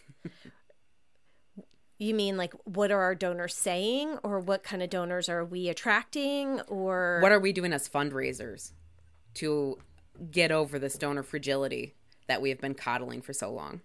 [1.97, 5.69] you mean like what are our donors saying, or what kind of donors are we
[5.69, 7.19] attracting, or?
[7.21, 8.71] What are we doing as fundraisers
[9.35, 9.77] to
[10.31, 11.93] get over this donor fragility
[12.27, 13.81] that we have been coddling for so long?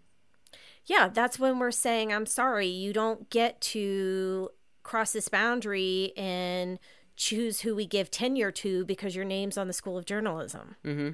[0.87, 4.51] Yeah, that's when we're saying, I'm sorry, you don't get to
[4.83, 6.79] cross this boundary and
[7.17, 10.77] choose who we give tenure to because your name's on the School of Journalism.
[10.85, 11.11] Mm-hmm.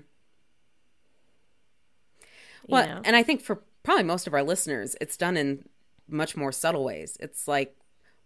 [2.68, 3.00] Well, know?
[3.05, 5.68] and I think for probably most of our listeners, it's done in
[6.09, 7.16] much more subtle ways.
[7.20, 7.76] It's like,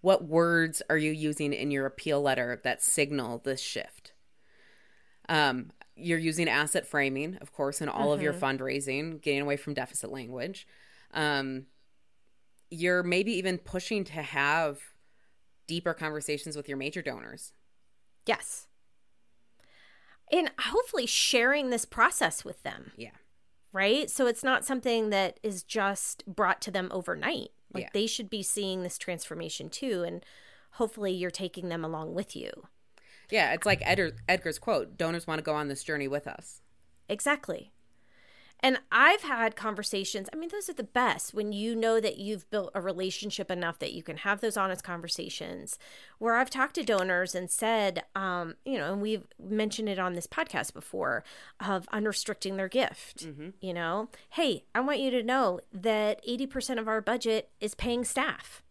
[0.00, 4.12] what words are you using in your appeal letter that signal this shift?
[5.29, 9.74] Um, you're using asset framing, of course, in all of your fundraising, getting away from
[9.74, 10.66] deficit language.
[11.12, 11.66] Um,
[12.70, 14.81] you're maybe even pushing to have
[15.70, 17.52] deeper conversations with your major donors.
[18.26, 18.66] Yes.
[20.33, 23.12] And hopefully sharing this process with them, Yeah.
[23.72, 24.11] right?
[24.11, 27.52] So it's not something that is just brought to them overnight.
[27.72, 27.90] Like Yeah.
[27.94, 30.02] they should be seeing this transformation too.
[30.02, 30.26] And
[30.72, 32.66] hopefully you're taking them along with you.
[33.30, 36.62] Yeah, it's like Edgar, Edgar's quote donors want to go on this journey with us.
[37.09, 37.70] Exactly.
[38.62, 40.29] And I've had conversations.
[40.33, 43.79] I mean, those are the best when you know that you've built a relationship enough
[43.79, 45.79] that you can have those honest conversations.
[46.18, 50.12] Where I've talked to donors and said, um, you know, and we've mentioned it on
[50.12, 51.25] this podcast before
[51.59, 53.23] of unrestricting their gift.
[53.61, 58.05] You know, hey, I want you to know that 80% of our budget is paying
[58.05, 58.62] staff.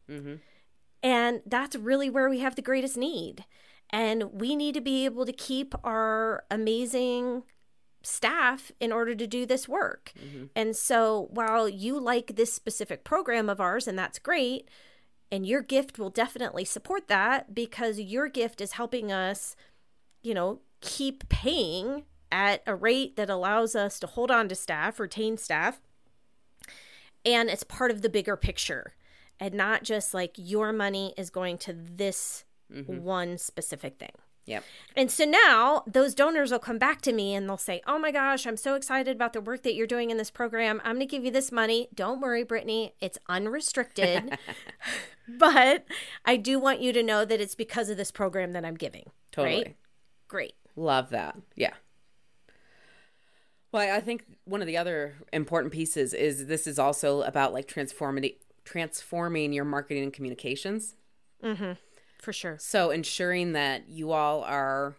[1.01, 3.45] And that's really where we have the greatest need.
[3.89, 7.43] And we need to be able to keep our amazing
[8.01, 10.11] staff in order to do this work.
[10.17, 10.45] Mm-hmm.
[10.55, 14.69] And so while you like this specific program of ours, and that's great,
[15.31, 19.55] and your gift will definitely support that because your gift is helping us,
[20.21, 24.99] you know, keep paying at a rate that allows us to hold on to staff,
[24.99, 25.81] retain staff,
[27.25, 28.93] and it's part of the bigger picture
[29.39, 33.01] and not just like your money is going to this mm-hmm.
[33.01, 34.11] one specific thing.
[34.49, 34.63] Yep.
[34.95, 38.11] And so now those donors will come back to me and they'll say, Oh my
[38.11, 40.81] gosh, I'm so excited about the work that you're doing in this program.
[40.83, 41.87] I'm going to give you this money.
[41.93, 44.37] Don't worry, Brittany, it's unrestricted.
[45.27, 45.85] but
[46.25, 49.11] I do want you to know that it's because of this program that I'm giving.
[49.31, 49.55] Totally.
[49.57, 49.75] Right?
[50.27, 50.53] Great.
[50.75, 51.37] Love that.
[51.55, 51.73] Yeah.
[53.71, 57.67] Well, I think one of the other important pieces is this is also about like
[57.67, 58.31] transforming
[58.65, 60.95] transforming your marketing and communications.
[61.43, 61.73] Mm-hmm.
[62.19, 62.57] For sure.
[62.59, 64.95] So ensuring that you all are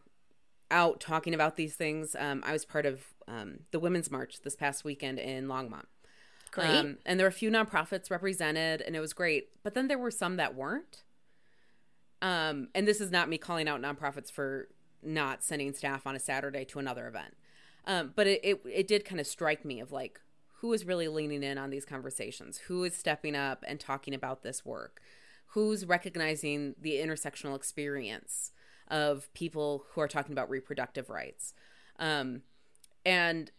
[0.70, 2.16] out talking about these things.
[2.18, 5.86] Um, I was part of um, the Women's March this past weekend in Longmont.
[6.50, 6.66] Great.
[6.66, 9.50] Um, and there were a few nonprofits represented, and it was great.
[9.62, 11.02] But then there were some that weren't.
[12.22, 14.68] Um, and this is not me calling out nonprofits for
[15.02, 17.34] not sending staff on a Saturday to another event.
[17.86, 20.20] Um, but it, it it did kind of strike me of like
[20.56, 24.42] who is really leaning in on these conversations, who is stepping up and talking about
[24.42, 25.00] this work,
[25.50, 28.52] who's recognizing the intersectional experience
[28.88, 31.54] of people who are talking about reproductive rights,
[31.98, 32.42] um,
[33.04, 33.50] and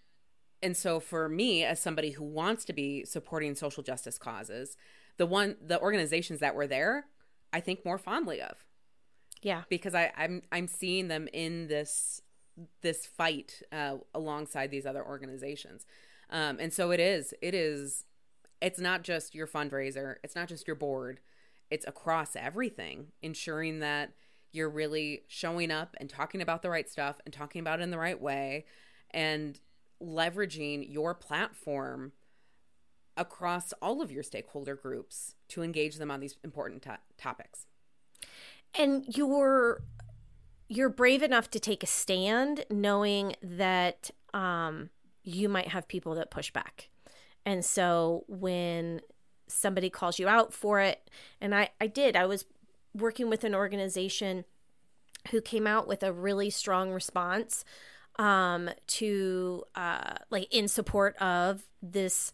[0.63, 4.77] and so for me as somebody who wants to be supporting social justice causes,
[5.17, 7.05] the one the organizations that were there,
[7.51, 8.65] I think more fondly of.
[9.41, 9.63] Yeah.
[9.69, 12.21] because I, I'm I'm seeing them in this
[12.81, 15.85] this fight uh, alongside these other organizations,
[16.29, 18.05] um, and so it is it is
[18.61, 21.19] it's not just your fundraiser, it's not just your board,
[21.71, 24.11] it's across everything, ensuring that
[24.51, 27.91] you're really showing up and talking about the right stuff and talking about it in
[27.91, 28.65] the right way,
[29.11, 29.59] and
[30.03, 32.11] leveraging your platform
[33.17, 37.65] across all of your stakeholder groups to engage them on these important to- topics.
[38.73, 39.83] and you're
[40.69, 44.89] you're brave enough to take a stand knowing that um
[45.23, 46.89] you might have people that push back
[47.45, 49.01] and so when
[49.51, 51.09] somebody calls you out for it.
[51.39, 52.15] And i i did.
[52.15, 52.45] I was
[52.93, 54.45] working with an organization
[55.29, 57.63] who came out with a really strong response
[58.19, 62.33] um to uh like in support of this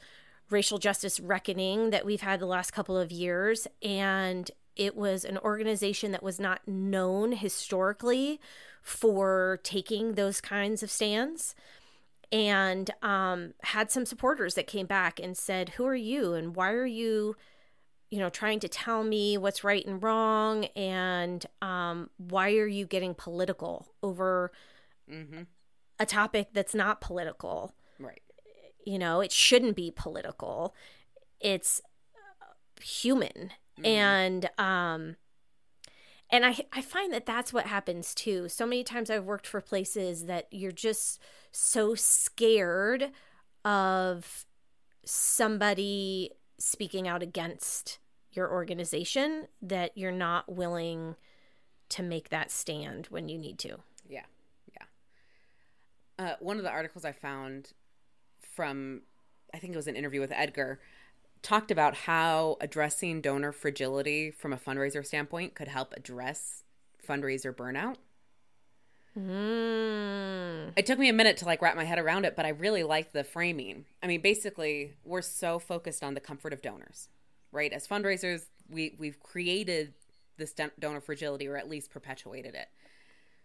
[0.49, 3.67] racial justice reckoning that we've had the last couple of years.
[3.81, 8.39] And it was an organization that was not known historically
[8.81, 11.55] for taking those kinds of stands
[12.31, 16.33] and um, had some supporters that came back and said who are you?
[16.33, 17.35] And why are you
[18.09, 20.65] you know trying to tell me what's right and wrong?
[20.75, 24.51] And um, why are you getting political over
[25.11, 25.43] Mm-hmm.
[25.99, 27.73] a topic that's not political?
[27.99, 28.21] Right.
[28.85, 30.75] you know it shouldn't be political.
[31.39, 31.81] It's
[32.41, 33.51] uh, human.
[33.83, 35.15] And um
[36.29, 38.49] and i i find that that's what happens too.
[38.49, 41.21] So many times i've worked for places that you're just
[41.59, 43.09] so scared
[43.65, 44.45] of
[45.03, 46.29] somebody
[46.59, 47.97] speaking out against
[48.31, 51.15] your organization that you're not willing
[51.89, 53.77] to make that stand when you need to
[54.07, 54.25] Yeah.
[54.71, 56.25] Yeah.
[56.25, 57.73] Uh, one of the articles I found
[58.39, 59.01] from,
[59.51, 60.79] I think it was an interview with Edgar,
[61.41, 66.63] talked about how addressing donor fragility from a fundraiser standpoint could help address
[67.07, 67.95] fundraiser burnout.
[69.17, 70.73] Mm.
[70.75, 72.83] It took me a minute to like wrap my head around it, but I really
[72.83, 73.85] liked the framing.
[74.03, 77.09] I mean, basically, we're so focused on the comfort of donors,
[77.51, 77.73] right?
[77.73, 79.93] As fundraisers, we we've created
[80.37, 82.67] this donor fragility or at least perpetuated it.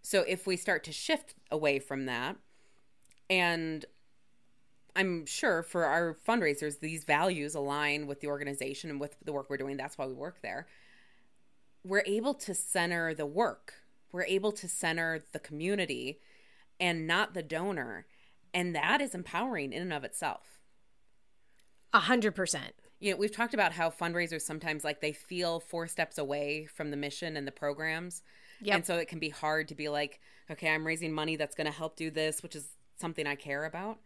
[0.03, 2.37] So if we start to shift away from that
[3.31, 3.85] and
[4.95, 9.49] I'm sure for our fundraisers, these values align with the organization and with the work
[9.49, 9.77] we're doing.
[9.77, 10.66] That's why we work there.
[11.85, 13.75] We're able to center the work,
[14.13, 16.21] we're able to center the community
[16.79, 18.07] and not the donor.
[18.55, 20.61] And that is empowering in and of itself.
[21.93, 22.75] A hundred percent.
[23.01, 26.91] You know, we've talked about how fundraisers sometimes like they feel four steps away from
[26.91, 28.23] the mission and the programs.
[28.61, 28.75] Yep.
[28.77, 31.67] And so it can be hard to be like, okay, I'm raising money that's going
[31.67, 33.99] to help do this, which is something I care about.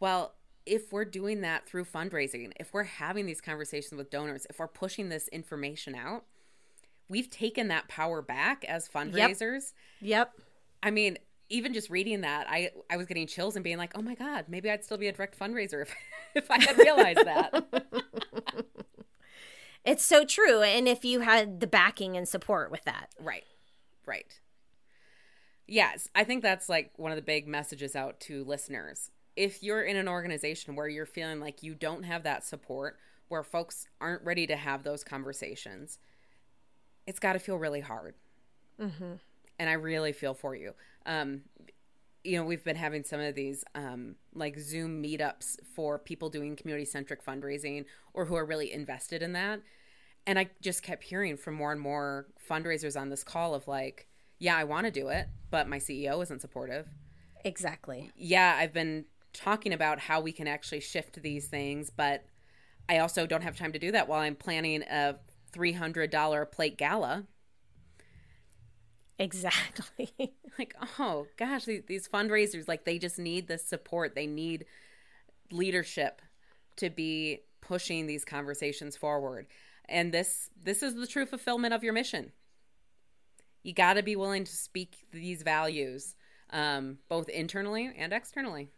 [0.00, 0.34] Well,
[0.66, 4.68] if we're doing that through fundraising, if we're having these conversations with donors, if we're
[4.68, 6.24] pushing this information out,
[7.08, 9.72] we've taken that power back as fundraisers.
[10.00, 10.32] Yep.
[10.32, 10.32] yep.
[10.82, 14.02] I mean, even just reading that, I I was getting chills and being like, "Oh
[14.02, 15.94] my god, maybe I'd still be a direct fundraiser if
[16.34, 17.64] if I had realized that."
[19.84, 23.10] it's so true, and if you had the backing and support with that.
[23.20, 23.44] Right.
[24.06, 24.40] Right.
[25.68, 29.82] Yes, I think that's like one of the big messages out to listeners if you're
[29.82, 32.98] in an organization where you're feeling like you don't have that support,
[33.28, 35.98] where folks aren't ready to have those conversations,
[37.06, 38.14] it's got to feel really hard.
[38.80, 39.14] Mm-hmm.
[39.58, 40.74] And I really feel for you.
[41.06, 41.42] Um,
[42.24, 46.56] you know, we've been having some of these um, like Zoom meetups for people doing
[46.56, 47.84] community centric fundraising
[48.14, 49.60] or who are really invested in that.
[50.26, 54.06] And I just kept hearing from more and more fundraisers on this call of like,
[54.38, 56.88] yeah, I want to do it, but my CEO isn't supportive.
[57.44, 58.12] Exactly.
[58.16, 62.24] Yeah, I've been talking about how we can actually shift these things, but
[62.88, 65.16] I also don't have time to do that while I'm planning a
[65.52, 67.24] $300 plate gala.
[69.18, 70.10] Exactly.
[70.58, 74.14] like, oh gosh, these, these fundraisers, like, they just need the support.
[74.14, 74.64] They need
[75.50, 76.22] leadership
[76.76, 79.46] to be pushing these conversations forward.
[79.88, 82.32] And this this is the true fulfillment of your mission.
[83.62, 86.16] You got to be willing to speak these values,
[86.50, 88.70] um, both internally and externally.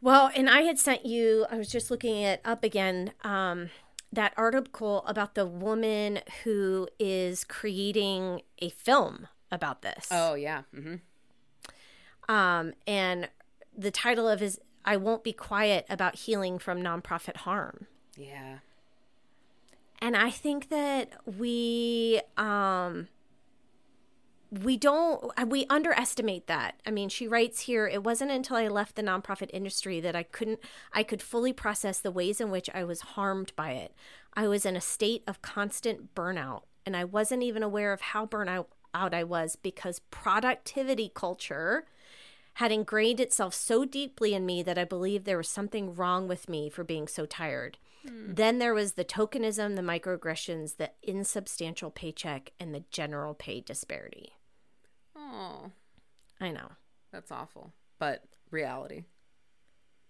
[0.00, 3.70] Well, and I had sent you, I was just looking it up again, um,
[4.14, 10.08] that article about the woman who is creating a film about this.
[10.10, 10.62] Oh, yeah.
[10.74, 12.32] Mm-hmm.
[12.32, 13.28] Um, and
[13.76, 17.86] the title of his I Won't Be Quiet About Healing from Nonprofit Harm.
[18.16, 18.58] Yeah.
[20.00, 23.08] And I think that we um
[24.62, 26.80] we don't we underestimate that.
[26.86, 30.22] I mean she writes here it wasn't until i left the nonprofit industry that i
[30.22, 30.60] couldn't
[30.92, 33.94] i could fully process the ways in which i was harmed by it.
[34.34, 38.26] I was in a state of constant burnout and i wasn't even aware of how
[38.26, 41.86] burnout out i was because productivity culture
[42.58, 46.48] had ingrained itself so deeply in me that i believed there was something wrong with
[46.48, 47.78] me for being so tired.
[48.06, 48.34] Hmm.
[48.34, 54.34] then there was the tokenism the microaggressions the insubstantial paycheck and the general pay disparity
[55.16, 55.70] Oh.
[56.40, 56.72] I know.
[57.12, 57.72] That's awful.
[57.98, 59.04] But reality.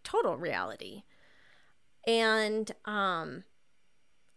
[0.03, 1.03] Total reality.
[2.07, 3.45] And um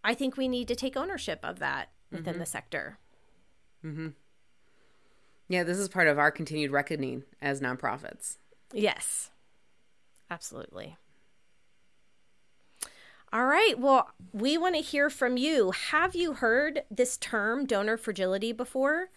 [0.04, 2.40] I think we need to take ownership of that within mm-hmm.
[2.40, 2.98] the sector.
[3.84, 4.14] Mhm.
[5.50, 8.38] Yeah, this is part of our continued reckoning as nonprofits.
[8.74, 9.32] Yes.
[10.30, 10.98] Absolutely.
[13.32, 13.76] All right.
[13.78, 15.72] Well, we want to hear from you.
[15.72, 19.10] Have you heard this term donor fragility before?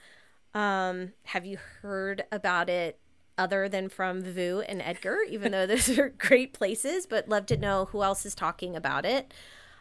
[0.55, 2.99] Um, have you heard about it
[3.41, 7.57] other than from Vu and Edgar, even though those are great places, but love to
[7.57, 9.33] know who else is talking about it.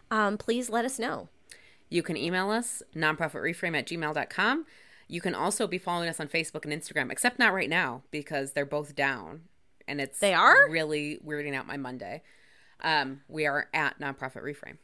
[0.09, 1.27] Um, please let us know.
[1.89, 4.65] You can email us, nonprofitreframe at gmail.com.
[5.07, 8.53] You can also be following us on Facebook and Instagram, except not right now because
[8.53, 9.41] they're both down.
[9.87, 12.21] And it's they are really weirding out my Monday.
[12.81, 14.77] Um, we are at Nonprofit Reframe.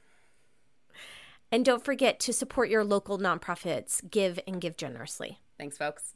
[1.51, 4.09] And don't forget to support your local nonprofits.
[4.09, 5.39] Give and give generously.
[5.57, 6.13] Thanks, folks.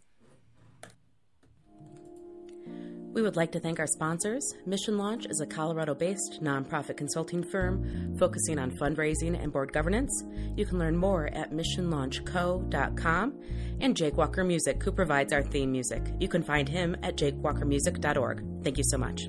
[3.14, 4.54] We would like to thank our sponsors.
[4.66, 10.24] Mission Launch is a Colorado based nonprofit consulting firm focusing on fundraising and board governance.
[10.56, 13.34] You can learn more at missionlaunchco.com.
[13.82, 16.04] And Jake Walker Music, who provides our theme music.
[16.20, 18.64] You can find him at jakewalkermusic.org.
[18.64, 19.28] Thank you so much.